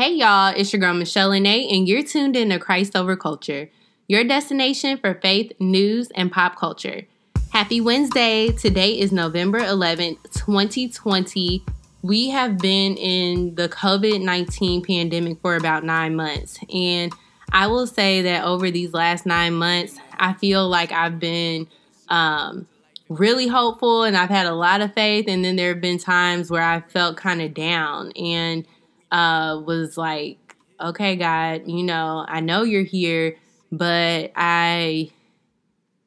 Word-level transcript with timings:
Hey 0.00 0.14
y'all, 0.14 0.54
it's 0.56 0.72
your 0.72 0.80
girl 0.80 0.94
Michelle 0.94 1.32
Nate, 1.32 1.70
and 1.70 1.86
you're 1.86 2.02
tuned 2.02 2.34
in 2.34 2.48
to 2.48 2.58
Christ 2.58 2.96
Over 2.96 3.16
Culture, 3.16 3.68
your 4.08 4.24
destination 4.24 4.96
for 4.96 5.12
faith, 5.12 5.52
news, 5.60 6.08
and 6.14 6.32
pop 6.32 6.56
culture. 6.56 7.02
Happy 7.50 7.82
Wednesday! 7.82 8.50
Today 8.50 8.98
is 8.98 9.12
November 9.12 9.60
11th, 9.60 10.22
2020. 10.32 11.62
We 12.00 12.30
have 12.30 12.56
been 12.56 12.96
in 12.96 13.56
the 13.56 13.68
COVID 13.68 14.22
19 14.22 14.82
pandemic 14.84 15.38
for 15.42 15.54
about 15.56 15.84
nine 15.84 16.16
months, 16.16 16.58
and 16.74 17.12
I 17.52 17.66
will 17.66 17.86
say 17.86 18.22
that 18.22 18.44
over 18.44 18.70
these 18.70 18.94
last 18.94 19.26
nine 19.26 19.52
months, 19.52 19.98
I 20.14 20.32
feel 20.32 20.66
like 20.66 20.92
I've 20.92 21.20
been 21.20 21.68
um, 22.08 22.66
really 23.10 23.48
hopeful 23.48 24.04
and 24.04 24.16
I've 24.16 24.30
had 24.30 24.46
a 24.46 24.54
lot 24.54 24.80
of 24.80 24.94
faith, 24.94 25.26
and 25.28 25.44
then 25.44 25.56
there 25.56 25.74
have 25.74 25.82
been 25.82 25.98
times 25.98 26.50
where 26.50 26.62
I 26.62 26.80
felt 26.80 27.18
kind 27.18 27.42
of 27.42 27.52
down 27.52 28.12
and 28.12 28.64
uh, 29.10 29.60
was 29.64 29.96
like, 29.96 30.56
okay, 30.80 31.16
God, 31.16 31.62
you 31.66 31.82
know, 31.82 32.24
I 32.26 32.40
know 32.40 32.62
you're 32.62 32.84
here, 32.84 33.36
but 33.70 34.32
I 34.34 35.10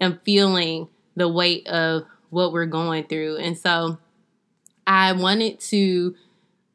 am 0.02 0.20
feeling 0.24 0.88
the 1.16 1.28
weight 1.28 1.68
of 1.68 2.04
what 2.30 2.52
we're 2.52 2.66
going 2.66 3.06
through. 3.06 3.38
And 3.38 3.58
so 3.58 3.98
I 4.88 5.14
wanted 5.14 5.60
to 5.62 6.16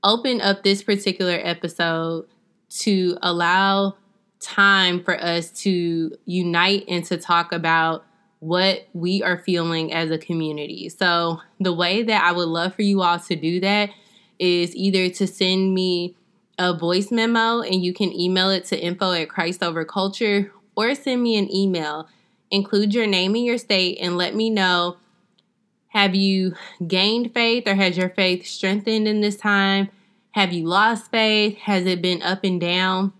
open 0.04 0.40
up 0.40 0.62
this 0.62 0.82
particular 0.82 1.40
episode 1.42 2.26
to 2.70 3.18
allow 3.22 3.96
time 4.40 5.02
for 5.02 5.20
us 5.20 5.50
to 5.50 6.16
unite 6.24 6.84
and 6.88 7.04
to 7.06 7.16
talk 7.16 7.52
about 7.52 8.04
what 8.40 8.86
we 8.92 9.22
are 9.22 9.38
feeling 9.38 9.92
as 9.92 10.10
a 10.10 10.18
community. 10.18 10.88
So, 10.88 11.40
the 11.58 11.72
way 11.72 12.04
that 12.04 12.22
I 12.22 12.30
would 12.30 12.48
love 12.48 12.74
for 12.74 12.82
you 12.82 13.02
all 13.02 13.18
to 13.18 13.34
do 13.34 13.58
that 13.60 13.90
is 14.38 14.76
either 14.76 15.08
to 15.10 15.26
send 15.26 15.74
me 15.74 16.14
a 16.58 16.76
voice 16.76 17.10
memo 17.10 17.60
and 17.60 17.84
you 17.84 17.92
can 17.92 18.12
email 18.12 18.50
it 18.50 18.64
to 18.66 18.78
info 18.78 19.12
at 19.12 19.28
Christ 19.28 19.62
Over 19.62 19.84
Culture 19.84 20.52
or 20.76 20.94
send 20.94 21.22
me 21.22 21.36
an 21.36 21.54
email. 21.54 22.08
Include 22.50 22.94
your 22.94 23.06
name 23.06 23.34
and 23.34 23.44
your 23.44 23.58
state 23.58 23.98
and 24.00 24.16
let 24.16 24.34
me 24.34 24.50
know 24.50 24.96
have 25.88 26.14
you 26.14 26.54
gained 26.86 27.32
faith 27.32 27.66
or 27.66 27.74
has 27.74 27.96
your 27.96 28.10
faith 28.10 28.46
strengthened 28.46 29.08
in 29.08 29.20
this 29.20 29.36
time? 29.36 29.88
Have 30.32 30.52
you 30.52 30.66
lost 30.66 31.10
faith? 31.10 31.56
Has 31.58 31.86
it 31.86 32.02
been 32.02 32.22
up 32.22 32.44
and 32.44 32.60
down? 32.60 33.12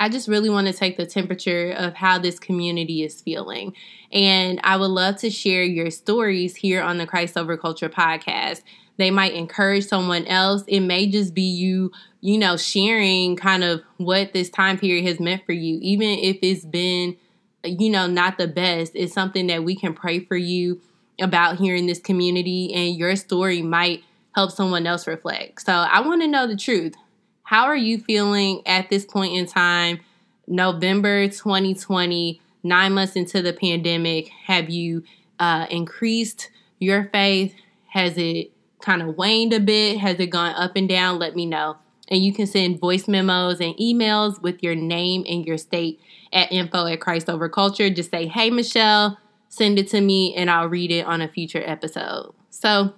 I 0.00 0.08
just 0.08 0.26
really 0.26 0.48
want 0.48 0.66
to 0.66 0.72
take 0.72 0.96
the 0.96 1.04
temperature 1.04 1.72
of 1.72 1.94
how 1.94 2.18
this 2.18 2.38
community 2.38 3.02
is 3.02 3.20
feeling. 3.20 3.74
And 4.10 4.58
I 4.64 4.76
would 4.76 4.86
love 4.86 5.16
to 5.18 5.30
share 5.30 5.62
your 5.62 5.90
stories 5.90 6.56
here 6.56 6.80
on 6.80 6.96
the 6.96 7.06
Christ 7.06 7.36
Over 7.36 7.58
Culture 7.58 7.90
podcast. 7.90 8.62
They 8.96 9.10
might 9.10 9.34
encourage 9.34 9.86
someone 9.86 10.26
else. 10.26 10.64
It 10.66 10.80
may 10.80 11.06
just 11.06 11.34
be 11.34 11.42
you, 11.42 11.92
you 12.20 12.38
know, 12.38 12.56
sharing 12.56 13.36
kind 13.36 13.64
of 13.64 13.82
what 13.96 14.32
this 14.32 14.50
time 14.50 14.78
period 14.78 15.06
has 15.06 15.20
meant 15.20 15.44
for 15.46 15.52
you, 15.52 15.78
even 15.80 16.08
if 16.08 16.38
it's 16.42 16.64
been, 16.64 17.16
you 17.64 17.90
know, 17.90 18.06
not 18.06 18.38
the 18.38 18.48
best. 18.48 18.92
It's 18.94 19.12
something 19.12 19.46
that 19.46 19.64
we 19.64 19.74
can 19.74 19.94
pray 19.94 20.20
for 20.20 20.36
you 20.36 20.80
about 21.20 21.56
here 21.56 21.74
in 21.74 21.86
this 21.86 21.98
community, 21.98 22.72
and 22.74 22.96
your 22.96 23.16
story 23.16 23.62
might 23.62 24.04
help 24.34 24.50
someone 24.50 24.86
else 24.86 25.06
reflect. 25.06 25.62
So 25.62 25.72
I 25.72 26.00
want 26.00 26.22
to 26.22 26.28
know 26.28 26.46
the 26.46 26.56
truth. 26.56 26.94
How 27.42 27.64
are 27.64 27.76
you 27.76 27.98
feeling 27.98 28.62
at 28.66 28.90
this 28.90 29.04
point 29.04 29.36
in 29.36 29.46
time, 29.46 30.00
November 30.46 31.26
2020, 31.26 32.40
nine 32.62 32.92
months 32.92 33.16
into 33.16 33.42
the 33.42 33.52
pandemic? 33.52 34.28
Have 34.46 34.70
you 34.70 35.02
uh, 35.38 35.66
increased 35.70 36.50
your 36.78 37.04
faith? 37.12 37.54
Has 37.88 38.16
it 38.16 38.52
kind 38.80 39.02
of 39.02 39.16
waned 39.16 39.52
a 39.52 39.60
bit? 39.60 39.98
Has 39.98 40.20
it 40.20 40.28
gone 40.28 40.54
up 40.54 40.76
and 40.76 40.88
down? 40.88 41.18
Let 41.18 41.34
me 41.34 41.44
know. 41.44 41.76
And 42.10 42.22
you 42.24 42.32
can 42.32 42.46
send 42.46 42.80
voice 42.80 43.06
memos 43.06 43.60
and 43.60 43.74
emails 43.76 44.40
with 44.42 44.62
your 44.62 44.74
name 44.74 45.24
and 45.28 45.46
your 45.46 45.58
state 45.58 46.00
at 46.32 46.50
info 46.50 46.86
at 46.86 47.00
Christ 47.00 47.28
Over 47.28 47.48
Culture. 47.48 47.88
Just 47.90 48.10
say, 48.10 48.26
hey, 48.26 48.50
Michelle, 48.50 49.18
send 49.48 49.78
it 49.78 49.88
to 49.88 50.00
me, 50.00 50.34
and 50.34 50.50
I'll 50.50 50.68
read 50.68 50.90
it 50.90 51.06
on 51.06 51.20
a 51.20 51.28
future 51.28 51.62
episode. 51.64 52.32
So 52.50 52.94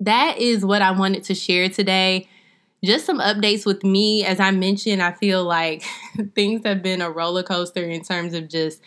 that 0.00 0.38
is 0.38 0.64
what 0.64 0.82
I 0.82 0.90
wanted 0.90 1.24
to 1.24 1.34
share 1.34 1.68
today. 1.68 2.28
Just 2.84 3.06
some 3.06 3.18
updates 3.18 3.64
with 3.64 3.84
me. 3.84 4.24
As 4.24 4.38
I 4.38 4.50
mentioned, 4.50 5.02
I 5.02 5.12
feel 5.12 5.44
like 5.44 5.84
things 6.34 6.62
have 6.64 6.82
been 6.82 7.00
a 7.00 7.10
roller 7.10 7.42
coaster 7.42 7.82
in 7.82 8.02
terms 8.02 8.34
of 8.34 8.48
just 8.48 8.80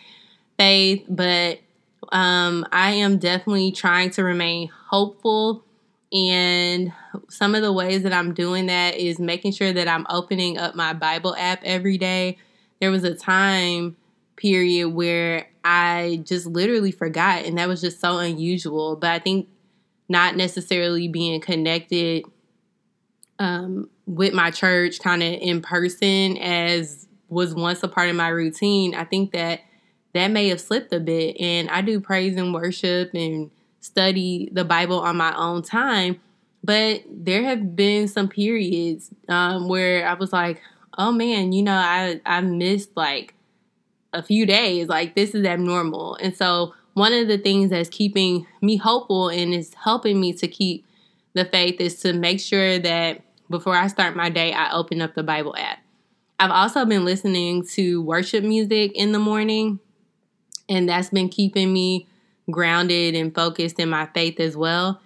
faith, 0.57 1.05
but 1.09 1.59
um, 2.11 2.65
I 2.71 2.91
am 2.91 3.17
definitely 3.17 3.71
trying 3.71 4.09
to 4.11 4.23
remain 4.23 4.69
hopeful 4.89 5.63
and 6.11 6.91
some 7.29 7.53
of 7.55 7.61
the 7.61 7.71
ways 7.71 8.03
that 8.03 8.13
I'm 8.13 8.33
doing 8.33 8.65
that 8.65 8.95
is 8.95 9.19
making 9.19 9.51
sure 9.51 9.71
that 9.71 9.87
I'm 9.87 10.07
opening 10.09 10.57
up 10.57 10.75
my 10.75 10.93
Bible 10.93 11.35
app 11.35 11.61
every 11.63 11.97
day. 11.97 12.37
There 12.79 12.91
was 12.91 13.03
a 13.03 13.13
time 13.13 13.95
period 14.35 14.89
where 14.89 15.47
I 15.63 16.21
just 16.23 16.45
literally 16.47 16.91
forgot, 16.91 17.45
and 17.45 17.57
that 17.57 17.67
was 17.67 17.81
just 17.81 17.99
so 17.99 18.17
unusual. 18.17 18.95
But 18.95 19.11
I 19.11 19.19
think 19.19 19.49
not 20.07 20.35
necessarily 20.35 21.07
being 21.07 21.39
connected 21.41 22.25
um, 23.37 23.89
with 24.05 24.33
my 24.33 24.51
church 24.51 24.99
kind 24.99 25.21
of 25.21 25.33
in 25.33 25.61
person 25.61 26.37
as 26.37 27.07
was 27.29 27.53
once 27.53 27.83
a 27.83 27.87
part 27.87 28.09
of 28.09 28.15
my 28.15 28.27
routine, 28.29 28.95
I 28.95 29.05
think 29.05 29.31
that 29.33 29.61
that 30.13 30.29
may 30.29 30.49
have 30.49 30.59
slipped 30.59 30.91
a 30.91 30.99
bit. 30.99 31.39
And 31.39 31.69
I 31.69 31.81
do 31.81 31.99
praise 31.99 32.35
and 32.35 32.53
worship 32.53 33.13
and 33.13 33.51
study 33.81 34.49
the 34.51 34.65
Bible 34.65 34.99
on 34.99 35.17
my 35.17 35.35
own 35.35 35.61
time. 35.61 36.19
But 36.63 37.03
there 37.09 37.43
have 37.43 37.75
been 37.75 38.07
some 38.07 38.27
periods 38.27 39.09
um, 39.27 39.67
where 39.67 40.05
I 40.07 40.13
was 40.13 40.33
like, 40.33 40.61
oh 40.97 41.11
man, 41.11 41.53
you 41.53 41.63
know, 41.63 41.75
I, 41.75 42.19
I 42.25 42.41
missed 42.41 42.89
like 42.95 43.33
a 44.13 44.21
few 44.21 44.45
days. 44.45 44.87
Like, 44.87 45.15
this 45.15 45.33
is 45.33 45.45
abnormal. 45.45 46.15
And 46.15 46.35
so, 46.35 46.73
one 46.93 47.13
of 47.13 47.27
the 47.27 47.37
things 47.37 47.69
that's 47.69 47.87
keeping 47.87 48.45
me 48.61 48.75
hopeful 48.75 49.29
and 49.29 49.53
is 49.53 49.73
helping 49.73 50.19
me 50.19 50.33
to 50.33 50.47
keep 50.47 50.85
the 51.33 51.45
faith 51.45 51.79
is 51.79 51.99
to 52.01 52.11
make 52.11 52.39
sure 52.39 52.79
that 52.79 53.21
before 53.49 53.75
I 53.75 53.87
start 53.87 54.15
my 54.15 54.29
day, 54.29 54.51
I 54.51 54.73
open 54.73 55.01
up 55.01 55.15
the 55.15 55.23
Bible 55.23 55.55
app. 55.55 55.79
I've 56.39 56.51
also 56.51 56.85
been 56.85 57.05
listening 57.05 57.65
to 57.73 58.01
worship 58.01 58.43
music 58.43 58.91
in 58.95 59.11
the 59.11 59.19
morning, 59.19 59.79
and 60.67 60.89
that's 60.89 61.09
been 61.09 61.29
keeping 61.29 61.71
me 61.71 62.07
grounded 62.51 63.15
and 63.15 63.33
focused 63.33 63.79
in 63.79 63.89
my 63.89 64.07
faith 64.13 64.39
as 64.39 64.55
well. 64.55 65.01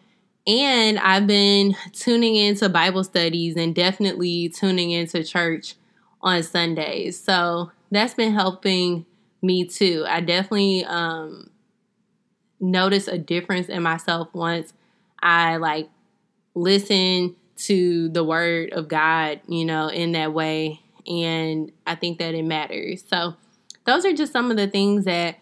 And 0.45 0.99
I've 0.99 1.25
been 1.27 1.75
tuning 1.93 2.35
into 2.35 2.67
Bible 2.67 3.03
studies 3.03 3.55
and 3.55 3.73
definitely 3.73 4.49
tuning 4.49 4.91
into 4.91 5.23
church 5.23 5.75
on 6.21 6.43
Sundays. 6.43 7.19
So 7.19 7.71
that's 7.91 8.13
been 8.13 8.33
helping 8.33 9.05
me 9.41 9.65
too. 9.65 10.05
I 10.07 10.21
definitely 10.21 10.83
um, 10.85 11.49
notice 12.59 13.07
a 13.07 13.17
difference 13.17 13.67
in 13.67 13.83
myself 13.83 14.29
once 14.33 14.73
I 15.21 15.57
like 15.57 15.89
listen 16.55 17.35
to 17.55 18.09
the 18.09 18.23
word 18.23 18.71
of 18.73 18.87
God, 18.87 19.41
you 19.47 19.65
know, 19.65 19.87
in 19.87 20.13
that 20.13 20.33
way. 20.33 20.81
And 21.07 21.71
I 21.85 21.95
think 21.95 22.19
that 22.19 22.33
it 22.33 22.43
matters. 22.43 23.03
So 23.07 23.35
those 23.85 24.05
are 24.05 24.13
just 24.13 24.33
some 24.33 24.51
of 24.51 24.57
the 24.57 24.67
things 24.67 25.05
that 25.05 25.37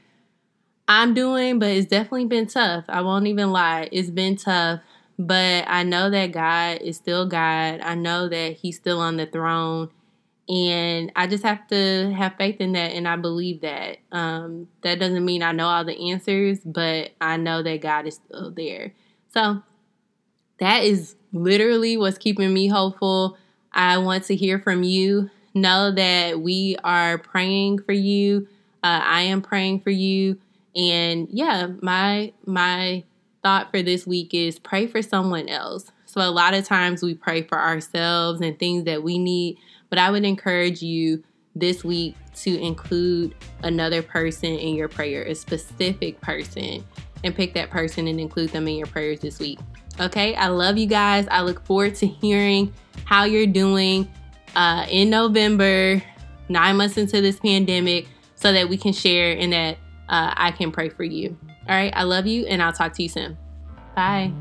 I'm 0.88 1.14
doing, 1.14 1.59
but 1.59 1.69
it's 1.69 1.88
definitely 1.88 2.25
been 2.25 2.47
tough. 2.47 2.86
I 2.90 3.02
won't 3.02 3.28
even 3.28 3.52
lie. 3.52 3.88
It's 3.92 4.09
been 4.09 4.36
tough, 4.36 4.81
but 5.18 5.66
I 5.68 5.84
know 5.84 6.09
that 6.09 6.31
God 6.31 6.81
is 6.81 6.97
still 6.97 7.25
God. 7.25 7.80
I 7.81 7.96
know 7.96 8.28
that 8.28 8.58
He's 8.58 8.78
still 8.78 9.00
on 9.00 9.18
the 9.18 9.25
throne. 9.25 9.90
And 10.50 11.12
I 11.16 11.28
just 11.28 11.44
have 11.44 11.66
to 11.68 12.12
have 12.12 12.36
faith 12.38 12.59
in 12.59 12.74
that, 12.74 12.91
and 12.91 13.08
I 13.08 13.16
believe 13.16 13.62
that. 13.62 14.00
Um, 14.12 14.68
that 14.81 15.00
doesn't 15.00 15.24
mean 15.24 15.44
I 15.44 15.53
know 15.53 15.68
all 15.68 15.86
the 15.86 16.12
answers, 16.12 16.59
but 16.66 17.12
I 17.22 17.38
know 17.38 17.64
that 17.64 17.81
God 17.81 18.06
is 18.06 18.16
still 18.16 18.52
there. 18.52 18.94
So 19.34 19.62
that 20.59 20.84
is 20.84 21.16
literally 21.31 21.96
what's 21.96 22.18
keeping 22.18 22.53
me 22.53 22.68
hopeful. 22.68 23.38
I 23.72 23.97
want 24.00 24.25
to 24.25 24.36
hear 24.36 24.59
from 24.59 24.84
you. 24.84 25.30
Know 25.53 25.91
that 25.91 26.41
we 26.41 26.76
are 26.84 27.17
praying 27.17 27.84
for 27.84 27.94
you. 27.94 28.47
Uh, 28.84 29.02
I 29.03 29.22
am 29.23 29.41
praying 29.41 29.82
for 29.82 29.90
you. 29.90 30.38
And 30.76 31.28
yeah, 31.32 31.68
my 31.82 32.34
my 32.46 33.03
thought 33.44 33.72
for 33.72 33.82
this 33.82 34.06
week 34.06 34.34
is 34.34 34.59
pray 34.59 34.88
for 34.88 35.02
someone 35.02 35.50
else. 35.50 35.91
So 36.06 36.22
a 36.22 36.29
lot 36.29 36.53
of 36.53 36.66
times 36.66 37.02
we 37.02 37.16
pray 37.16 37.41
for 37.41 37.59
ourselves 37.59 38.41
and 38.41 38.58
things 38.59 38.84
that 38.85 39.02
we 39.02 39.18
need, 39.18 39.58
but 39.90 39.97
I 39.97 40.12
would 40.12 40.26
encourage 40.26 40.82
you 40.82 41.23
this 41.56 41.84
week 41.84 42.16
to 42.35 42.59
include 42.62 43.35
another 43.64 44.02
person 44.02 44.50
in 44.50 44.76
your 44.76 44.88
prayer, 44.88 45.23
a 45.23 45.35
specific 45.35 46.20
person, 46.22 46.84
and 47.24 47.35
pick 47.35 47.53
that 47.53 47.70
person 47.70 48.08
and 48.08 48.20
include 48.20 48.50
them 48.50 48.67
in 48.67 48.76
your 48.76 48.88
prayers 48.88 49.20
this 49.20 49.40
week. 49.40 49.59
Okay, 50.00 50.35
I 50.35 50.47
love 50.47 50.78
you 50.78 50.88
guys. 50.88 51.28
I 51.29 51.41
look 51.41 51.66
forward 51.66 51.96
to 51.96 52.08
hearing 52.22 52.74
how 53.06 53.26
you're 53.26 53.47
doing 53.47 54.09
uh, 54.56 54.85
in 54.90 55.09
November, 55.09 56.02
nine 56.50 56.78
months 56.78 56.97
into 56.97 57.22
this 57.22 57.40
pandemic, 57.40 58.08
so 58.35 58.52
that 58.52 58.70
we 58.70 58.78
can 58.78 58.94
share 58.94 59.34
in 59.34 59.52
that 59.52 59.78
uh, 60.11 60.34
I 60.35 60.52
can 60.52 60.72
pray 60.72 60.90
for 60.90 61.03
you. 61.03 61.37
All 61.67 61.75
right, 61.75 61.93
I 61.96 62.03
love 62.03 62.28
you, 62.28 62.46
and 62.46 62.61
I'll 62.61 62.73
talk 62.73 62.93
to 62.93 63.03
you 63.03 63.09
soon. 63.09 63.37
Bye. 63.96 64.31